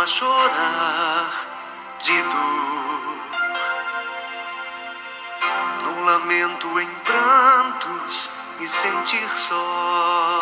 a 0.00 0.06
chorar 0.06 1.30
de 2.00 2.22
dor. 2.22 3.18
No 5.82 6.04
lamento, 6.04 6.80
em 6.80 6.88
prantos, 7.04 8.30
me 8.60 8.68
sentir 8.68 9.28
só. 9.36 10.40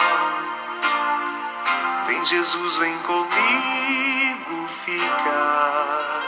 Vem 2.07 2.25
Jesus, 2.25 2.77
vem 2.77 2.99
comigo 2.99 4.69
ficar. 4.85 6.23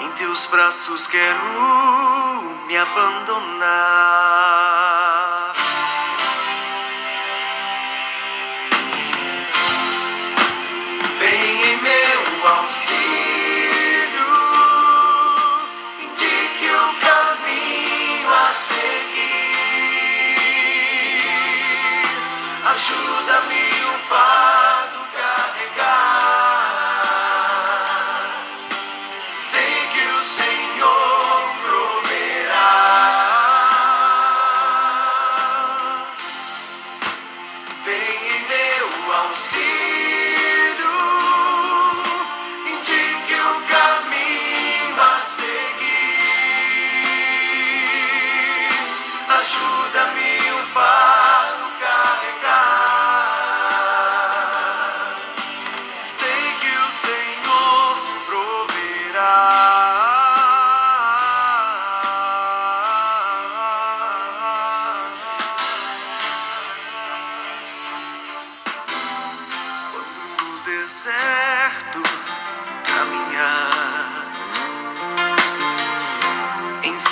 Em 0.00 0.10
teus 0.12 0.46
braços 0.46 1.06
quero 1.08 1.40
me 2.66 2.76
abandonar. 2.76 4.08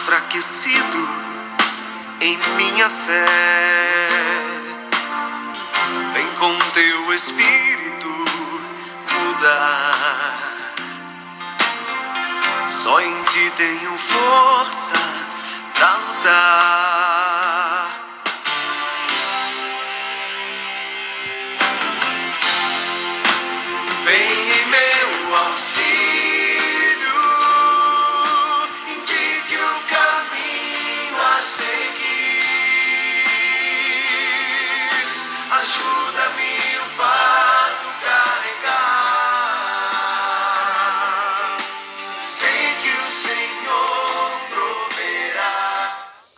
Enfraquecido 0.06 1.08
em 2.20 2.38
minha 2.56 2.88
fé, 2.88 3.26
vem 6.14 6.26
com 6.38 6.58
teu 6.72 7.12
espírito 7.12 8.08
mudar. 9.12 10.45
Só 12.86 13.00
em 13.00 13.22
ti 13.24 13.52
tenho 13.56 13.98
forças 13.98 15.44
pra 15.74 15.96
lutar. 15.96 17.25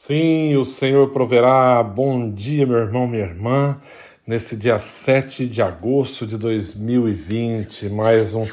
Sim, 0.09 0.57
o 0.57 0.65
Senhor 0.65 1.11
proverá. 1.11 1.83
Bom 1.83 2.31
dia, 2.31 2.67
meu 2.67 2.79
irmão, 2.79 3.07
minha 3.07 3.25
irmã. 3.25 3.79
Nesse 4.27 4.57
dia 4.57 4.79
7 4.79 5.45
de 5.45 5.61
agosto 5.61 6.27
de 6.27 6.39
2020, 6.39 7.91
mais 7.91 8.33
um, 8.33 8.47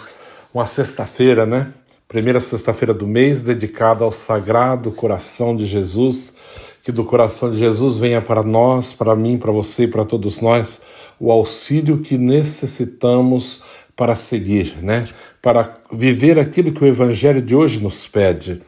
uma 0.54 0.66
sexta-feira, 0.66 1.46
né? 1.46 1.72
Primeira 2.10 2.42
sexta-feira 2.42 2.94
do 2.94 3.08
mês, 3.08 3.42
dedicada 3.42 4.04
ao 4.04 4.12
Sagrado 4.12 4.92
Coração 4.92 5.56
de 5.56 5.66
Jesus. 5.66 6.36
Que 6.84 6.92
do 6.92 7.06
coração 7.06 7.50
de 7.50 7.58
Jesus 7.58 7.96
venha 7.96 8.22
para 8.22 8.44
nós, 8.44 8.92
para 8.92 9.16
mim, 9.16 9.38
para 9.38 9.54
você 9.54 9.86
e 9.86 9.88
para 9.88 10.04
todos 10.04 10.42
nós, 10.42 10.82
o 11.18 11.32
auxílio 11.32 12.00
que 12.00 12.18
necessitamos 12.18 13.64
para 13.96 14.14
seguir, 14.14 14.84
né? 14.84 15.06
Para 15.42 15.74
viver 15.90 16.38
aquilo 16.38 16.74
que 16.74 16.84
o 16.84 16.88
Evangelho 16.88 17.42
de 17.42 17.56
hoje 17.56 17.82
nos 17.82 18.06
pede, 18.08 18.62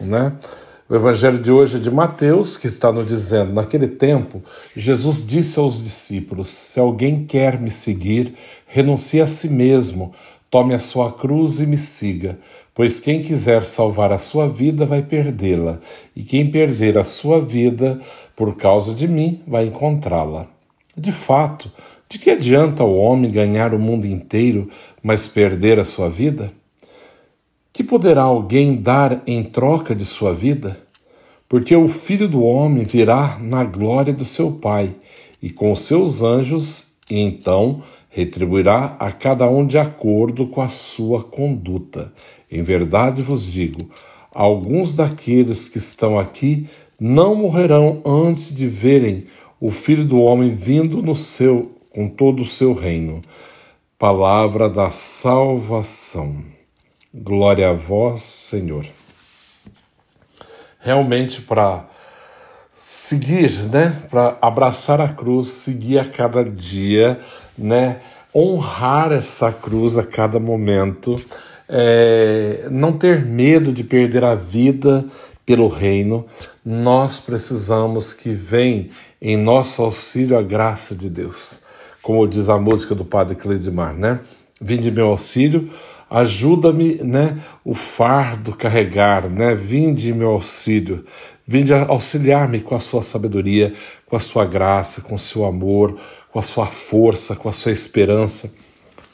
né? 0.00 0.36
O 0.88 0.96
evangelho 0.96 1.38
de 1.38 1.50
hoje 1.50 1.76
é 1.76 1.78
de 1.78 1.90
Mateus, 1.90 2.56
que 2.56 2.66
está 2.66 2.90
nos 2.90 3.06
dizendo: 3.06 3.52
naquele 3.52 3.86
tempo, 3.86 4.42
Jesus 4.76 5.24
disse 5.24 5.58
aos 5.58 5.82
discípulos: 5.82 6.48
Se 6.48 6.80
alguém 6.80 7.24
quer 7.24 7.60
me 7.60 7.70
seguir, 7.70 8.34
renuncie 8.66 9.20
a 9.20 9.26
si 9.26 9.48
mesmo, 9.48 10.12
tome 10.50 10.74
a 10.74 10.78
sua 10.78 11.12
cruz 11.12 11.60
e 11.60 11.66
me 11.66 11.78
siga. 11.78 12.38
Pois 12.74 12.98
quem 12.98 13.22
quiser 13.22 13.64
salvar 13.64 14.12
a 14.12 14.18
sua 14.18 14.48
vida 14.48 14.84
vai 14.84 15.02
perdê-la, 15.02 15.78
e 16.16 16.22
quem 16.22 16.50
perder 16.50 16.98
a 16.98 17.04
sua 17.04 17.40
vida 17.40 18.00
por 18.34 18.56
causa 18.56 18.94
de 18.94 19.06
mim 19.06 19.40
vai 19.46 19.66
encontrá-la. 19.66 20.46
De 20.96 21.12
fato, 21.12 21.70
de 22.08 22.18
que 22.18 22.30
adianta 22.30 22.82
o 22.82 22.94
homem 22.94 23.30
ganhar 23.30 23.72
o 23.72 23.78
mundo 23.78 24.06
inteiro, 24.06 24.68
mas 25.02 25.26
perder 25.26 25.78
a 25.78 25.84
sua 25.84 26.10
vida? 26.10 26.52
Que 27.72 27.82
poderá 27.82 28.22
alguém 28.22 28.76
dar 28.76 29.22
em 29.26 29.42
troca 29.42 29.94
de 29.94 30.04
sua 30.04 30.34
vida? 30.34 30.78
Porque 31.48 31.74
o 31.74 31.88
filho 31.88 32.28
do 32.28 32.42
homem 32.42 32.84
virá 32.84 33.38
na 33.40 33.64
glória 33.64 34.12
do 34.12 34.26
seu 34.26 34.52
Pai 34.52 34.94
e 35.42 35.48
com 35.48 35.74
seus 35.74 36.22
anjos, 36.22 36.96
e 37.10 37.18
então 37.18 37.82
retribuirá 38.10 38.94
a 38.98 39.10
cada 39.10 39.48
um 39.48 39.66
de 39.66 39.78
acordo 39.78 40.46
com 40.46 40.60
a 40.60 40.68
sua 40.68 41.22
conduta. 41.22 42.12
Em 42.50 42.62
verdade 42.62 43.22
vos 43.22 43.46
digo: 43.46 43.90
alguns 44.34 44.94
daqueles 44.94 45.70
que 45.70 45.78
estão 45.78 46.18
aqui 46.18 46.66
não 47.00 47.34
morrerão 47.34 48.02
antes 48.04 48.54
de 48.54 48.68
verem 48.68 49.24
o 49.58 49.70
filho 49.70 50.04
do 50.04 50.20
homem 50.20 50.50
vindo 50.50 51.02
no 51.02 51.16
seu 51.16 51.74
com 51.88 52.06
todo 52.06 52.42
o 52.42 52.46
seu 52.46 52.74
reino. 52.74 53.22
Palavra 53.98 54.68
da 54.68 54.90
salvação. 54.90 56.61
Glória 57.14 57.68
a 57.68 57.72
vós, 57.74 58.22
Senhor. 58.22 58.86
Realmente 60.80 61.42
para 61.42 61.86
seguir, 62.74 63.52
né, 63.70 63.94
para 64.08 64.38
abraçar 64.40 64.98
a 64.98 65.08
cruz, 65.08 65.48
seguir 65.48 65.98
a 65.98 66.06
cada 66.06 66.42
dia, 66.42 67.20
né, 67.58 68.00
honrar 68.34 69.12
essa 69.12 69.52
cruz 69.52 69.98
a 69.98 70.04
cada 70.04 70.40
momento, 70.40 71.16
é, 71.68 72.66
não 72.70 72.96
ter 72.96 73.22
medo 73.22 73.74
de 73.74 73.84
perder 73.84 74.24
a 74.24 74.34
vida 74.34 75.04
pelo 75.44 75.68
reino, 75.68 76.24
nós 76.64 77.20
precisamos 77.20 78.14
que 78.14 78.30
venha 78.30 78.88
em 79.20 79.36
nosso 79.36 79.82
auxílio 79.82 80.38
a 80.38 80.42
graça 80.42 80.94
de 80.94 81.10
Deus. 81.10 81.60
Como 82.02 82.26
diz 82.26 82.48
a 82.48 82.56
música 82.56 82.94
do 82.94 83.04
Padre 83.04 83.36
Cleidmar, 83.36 83.92
né? 83.94 84.18
Vinde 84.58 84.90
meu 84.90 85.08
auxílio, 85.08 85.68
ajuda-me, 86.12 86.96
né, 86.96 87.38
o 87.64 87.74
fardo 87.74 88.54
carregar, 88.54 89.30
né? 89.30 89.54
Vinde 89.54 90.12
meu 90.12 90.28
auxílio, 90.30 91.04
vinde 91.46 91.72
auxiliar-me 91.72 92.60
com 92.60 92.74
a 92.74 92.78
sua 92.78 93.00
sabedoria, 93.00 93.72
com 94.06 94.14
a 94.14 94.18
sua 94.20 94.44
graça, 94.44 95.00
com 95.00 95.14
o 95.14 95.18
seu 95.18 95.46
amor, 95.46 95.98
com 96.30 96.38
a 96.38 96.42
sua 96.42 96.66
força, 96.66 97.34
com 97.34 97.48
a 97.48 97.52
sua 97.52 97.72
esperança. 97.72 98.52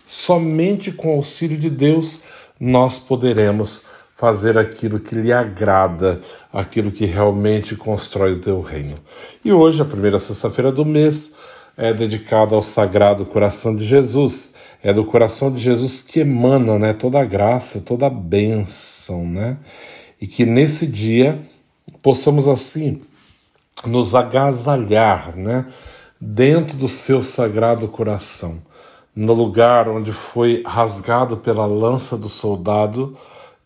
Somente 0.05 0.91
com 0.91 1.11
o 1.11 1.17
auxílio 1.17 1.56
de 1.56 1.71
Deus 1.71 2.25
nós 2.59 2.99
poderemos 2.99 3.87
fazer 4.17 4.59
aquilo 4.59 4.99
que 4.99 5.15
lhe 5.15 5.33
agrada, 5.33 6.21
aquilo 6.53 6.91
que 6.91 7.06
realmente 7.06 7.77
constrói 7.77 8.33
o 8.33 8.41
teu 8.41 8.61
reino. 8.61 8.97
E 9.44 9.53
hoje, 9.53 9.81
a 9.81 9.85
primeira 9.85 10.19
sexta-feira 10.19 10.73
do 10.73 10.85
mês, 10.85 11.37
é 11.79 11.95
dedicada 11.95 12.57
ao 12.57 12.63
Sagrado 12.63 13.25
Coração 13.25 13.77
de 13.77 13.85
Jesus. 13.85 14.55
É 14.83 14.93
do 14.93 15.05
coração 15.05 15.51
de 15.51 15.61
Jesus 15.63 16.03
que 16.03 16.21
emana 16.21 16.79
né, 16.79 16.93
toda 16.93 17.21
a 17.21 17.25
graça, 17.25 17.81
toda 17.81 18.07
a 18.07 18.11
bênção, 18.11 19.25
né? 19.25 19.59
E 20.21 20.27
que 20.27 20.45
nesse 20.45 20.87
dia 20.87 21.41
possamos 22.03 22.49
assim 22.49 23.01
nos 23.87 24.15
agasalhar, 24.15 25.37
né? 25.37 25.67
Dentro 26.21 26.77
do 26.77 26.89
seu 26.89 27.23
Sagrado 27.23 27.87
Coração. 27.89 28.61
no 29.15 29.33
lugar 29.35 29.89
onde 29.89 30.13
foi 30.13 30.63
rasgado 30.65 31.39
pela 31.39 31.67
lança 31.67 32.17
do 32.17 32.29
soldado, 32.29 33.17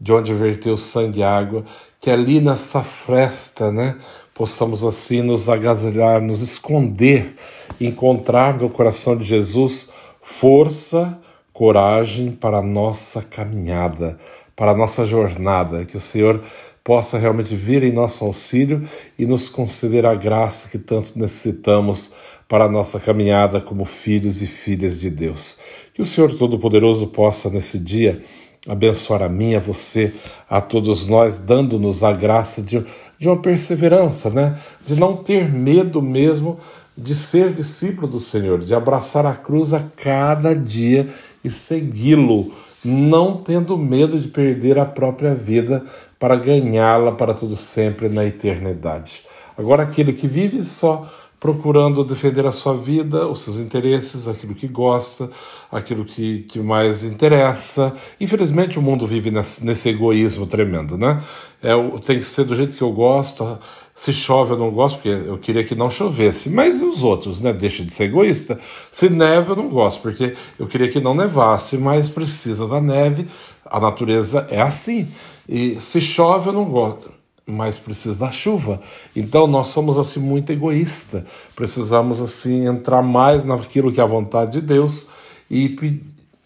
de 0.01 0.11
onde 0.11 0.33
verteu 0.33 0.79
sangue 0.79 1.21
e 1.21 1.23
água, 1.23 1.63
que 2.01 2.11
ali 2.11 2.41
nessa 2.41 2.83
fresta, 2.83 3.71
né, 3.71 3.97
possamos 4.35 4.85
assim 4.85 5.23
nos 5.23 5.49
agasalhar, 5.49 6.21
nos 6.21 6.41
esconder, 6.41 7.35
encontrar 7.81 8.59
no 8.59 8.71
coração 8.71 9.17
de 9.17 9.25
Jesus 9.25 9.91
força, 10.21 11.19
coragem 11.53 12.31
para 12.31 12.59
a 12.59 12.63
nossa 12.63 13.23
caminhada, 13.23 14.17
para 14.57 14.71
a 14.71 14.77
nossa 14.77 15.05
jornada, 15.05 15.85
que 15.85 15.97
o 15.97 16.01
Senhor 16.01 16.41
possa 16.85 17.19
realmente 17.19 17.55
vir 17.55 17.83
em 17.83 17.93
nosso 17.93 18.25
auxílio 18.25 18.89
e 19.19 19.27
nos 19.27 19.49
conceder 19.49 20.07
a 20.07 20.15
graça 20.15 20.69
que 20.69 20.79
tanto 20.79 21.19
necessitamos 21.19 22.13
para 22.49 22.65
a 22.65 22.69
nossa 22.69 22.99
caminhada 22.99 23.61
como 23.61 23.85
filhos 23.85 24.43
e 24.43 24.47
filhas 24.47 25.01
de 25.01 25.11
Deus. 25.11 25.59
Que 25.95 26.03
o 26.03 26.05
Senhor 26.05 26.33
Todo-Poderoso 26.35 27.07
possa 27.09 27.49
nesse 27.51 27.79
dia 27.79 28.21
abençoar 28.69 29.23
a 29.23 29.29
mim, 29.29 29.55
a 29.55 29.59
você, 29.59 30.13
a 30.49 30.61
todos 30.61 31.07
nós, 31.09 31.41
dando-nos 31.41 32.03
a 32.03 32.13
graça 32.13 32.63
de, 32.63 32.85
de 33.19 33.29
uma 33.29 33.37
perseverança, 33.37 34.31
né? 34.31 34.57
de 34.87 34.95
não 34.97 35.17
ter 35.17 35.51
medo 35.51 36.01
mesmo 36.01 36.59
de 36.97 37.15
ser 37.15 37.53
discípulo 37.53 38.07
do 38.07 38.21
Senhor, 38.21 38.61
de 38.61 38.75
abraçar 38.75 39.27
a 39.27 39.35
cruz 39.35 39.73
a 39.73 39.81
cada 39.97 40.55
dia 40.55 41.09
e 41.43 41.51
segui-lo, 41.51 42.53
não 42.85 43.37
tendo 43.37 43.79
medo 43.79 44.19
de 44.19 44.29
perder 44.29 44.79
a 44.79 44.85
própria 44.85 45.35
vida 45.35 45.83
para 46.19 46.37
ganhá-la 46.37 47.13
para 47.13 47.35
todo 47.35 47.57
sempre 47.57 48.09
na 48.09 48.25
eternidade. 48.25 49.23
Agora, 49.57 49.83
aquele 49.83 50.13
que 50.13 50.27
vive 50.27 50.65
só 50.65 51.11
procurando 51.43 52.05
defender 52.05 52.47
a 52.47 52.53
sua 52.53 52.73
vida, 52.73 53.27
os 53.27 53.41
seus 53.41 53.59
interesses, 53.59 54.29
aquilo 54.29 54.55
que 54.55 54.69
gosta, 54.69 55.29
aquilo 55.73 56.05
que, 56.05 56.45
que 56.45 56.61
mais 56.61 57.03
interessa. 57.03 57.93
Infelizmente, 58.21 58.79
o 58.79 58.83
mundo 58.83 59.09
vive 59.09 59.33
nesse, 59.33 59.67
nesse 59.67 59.89
egoísmo 59.89 60.47
tremendo, 60.47 60.97
né? 60.97 61.21
É, 61.61 61.73
tem 62.07 62.21
que 62.21 62.25
ser 62.25 62.45
do 62.45 62.55
jeito 62.55 62.77
que 62.77 62.83
eu 62.83 62.93
gosto. 62.93 63.59
Se 63.93 64.13
chove, 64.13 64.53
eu 64.53 64.59
não 64.59 64.71
gosto, 64.71 65.01
porque 65.01 65.09
eu 65.09 65.37
queria 65.37 65.65
que 65.65 65.75
não 65.75 65.91
chovesse. 65.91 66.49
Mas 66.49 66.81
e 66.81 66.85
os 66.85 67.03
outros, 67.03 67.41
né? 67.41 67.53
Deixa 67.53 67.85
de 67.85 67.93
ser 67.93 68.05
egoísta. 68.05 68.61
Se 68.93 69.11
neve, 69.11 69.51
eu 69.51 69.57
não 69.57 69.69
gosto, 69.69 70.01
porque 70.01 70.35
eu 70.61 70.69
queria 70.69 70.89
que 70.93 71.01
não 71.01 71.13
nevasse, 71.13 71.77
mas 71.77 72.09
precisa 72.09 72.69
da 72.69 72.81
neve. 72.81 73.27
A 73.67 73.81
natureza 73.81 74.47
é 74.49 74.63
assim. 74.63 75.09
E 75.49 75.75
se 75.81 76.01
chove, 76.01 76.51
eu 76.51 76.53
não 76.53 76.67
gosto 76.67 77.22
mas 77.47 77.77
precisa 77.77 78.27
da 78.27 78.31
chuva. 78.31 78.81
Então 79.15 79.47
nós 79.47 79.69
somos 79.69 79.99
assim 79.99 80.21
muito 80.21 80.51
egoísta. 80.51 81.25
Precisamos 81.55 82.21
assim 82.21 82.67
entrar 82.67 83.03
mais 83.03 83.45
naquilo 83.45 83.93
que 83.93 84.01
é 84.01 84.03
a 84.03 84.07
vontade 84.07 84.53
de 84.53 84.61
Deus 84.61 85.11
e 85.51 85.77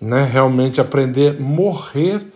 né, 0.01 0.25
realmente 0.25 0.81
aprender 0.81 1.41
morrer 1.41 2.27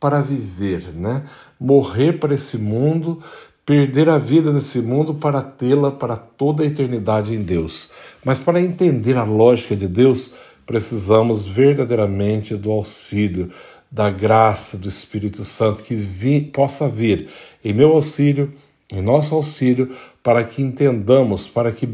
para 0.00 0.20
viver, 0.20 0.92
né? 0.94 1.22
Morrer 1.58 2.14
para 2.14 2.34
esse 2.34 2.58
mundo, 2.58 3.22
perder 3.64 4.08
a 4.08 4.18
vida 4.18 4.52
nesse 4.52 4.80
mundo 4.80 5.14
para 5.14 5.40
tê-la 5.40 5.90
para 5.90 6.16
toda 6.16 6.62
a 6.62 6.66
eternidade 6.66 7.34
em 7.34 7.42
Deus. 7.42 7.92
Mas 8.24 8.38
para 8.38 8.60
entender 8.60 9.16
a 9.16 9.24
lógica 9.24 9.74
de 9.74 9.88
Deus, 9.88 10.34
precisamos 10.66 11.46
verdadeiramente 11.46 12.54
do 12.54 12.70
auxílio 12.70 13.50
da 13.90 14.10
graça 14.10 14.76
do 14.76 14.88
Espírito 14.88 15.44
Santo 15.44 15.82
que 15.82 15.94
vi, 15.94 16.40
possa 16.40 16.88
vir 16.88 17.28
em 17.64 17.72
meu 17.72 17.92
auxílio, 17.92 18.52
em 18.92 19.00
nosso 19.00 19.34
auxílio, 19.34 19.94
para 20.22 20.44
que 20.44 20.62
entendamos, 20.62 21.46
para 21.46 21.70
que 21.70 21.88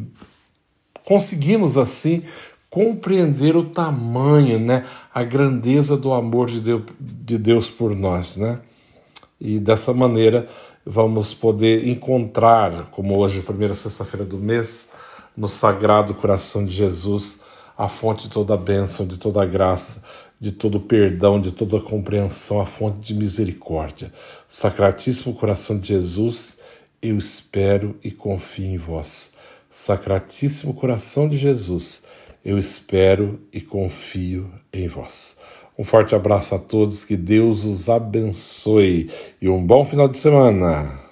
conseguimos 1.05 1.77
assim 1.77 2.23
compreender 2.71 3.57
o 3.57 3.65
tamanho, 3.65 4.59
né, 4.59 4.87
a 5.13 5.25
grandeza 5.25 5.97
do 5.97 6.13
amor 6.13 6.49
de 6.49 6.61
Deus, 6.61 6.83
de 7.01 7.37
Deus 7.37 7.69
por 7.69 7.97
nós, 7.97 8.37
né? 8.37 8.61
E 9.41 9.59
dessa 9.59 9.93
maneira 9.93 10.49
vamos 10.87 11.35
poder 11.35 11.87
encontrar, 11.89 12.91
como 12.91 13.17
hoje, 13.17 13.41
primeira 13.41 13.75
sexta-feira 13.75 14.25
do 14.25 14.39
mês, 14.39 14.91
no 15.37 15.49
Sagrado 15.49 16.15
Coração 16.15 16.65
de 16.65 16.73
Jesus, 16.73 17.41
a 17.77 17.89
fonte 17.89 18.25
de 18.25 18.31
toda 18.31 18.55
a 18.55 18.57
bênção, 18.57 19.07
de 19.07 19.17
toda 19.17 19.43
a 19.43 19.47
graça, 19.47 20.05
de 20.41 20.53
todo 20.53 20.81
perdão, 20.81 21.39
de 21.39 21.53
toda 21.53 21.79
compreensão, 21.81 22.61
a 22.61 22.67
fonte 22.67 23.01
de 23.01 23.15
misericórdia. 23.15 24.11
Sacratíssimo 24.49 25.35
coração 25.35 25.79
de 25.79 25.89
Jesus, 25.89 26.61
eu 27.03 27.19
espero 27.19 27.97
e 28.03 28.11
confio 28.11 28.65
em 28.65 28.79
vós. 28.79 29.35
Sacratíssimo 29.69 30.75
coração 30.75 31.29
de 31.29 31.37
Jesus, 31.37 32.07
eu 32.45 32.59
espero 32.59 33.39
e 33.53 33.61
confio 33.61 34.51
em 34.73 34.89
vós. 34.89 35.39
Um 35.79 35.85
forte 35.85 36.15
abraço 36.15 36.55
a 36.55 36.59
todos, 36.59 37.05
que 37.05 37.17
Deus 37.17 37.65
os 37.65 37.89
abençoe 37.89 39.11
e 39.41 39.49
um 39.49 39.65
bom 39.65 39.85
final 39.85 40.09
de 40.09 40.19
semana. 40.19 41.10